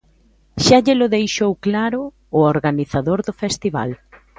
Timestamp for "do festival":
3.27-3.89